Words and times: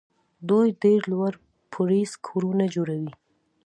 دوی 0.49 0.67
ډېر 0.83 1.01
لوړ 1.11 1.33
پوړیز 1.71 2.11
کورونه 2.27 2.65
جوړوي. 2.75 3.11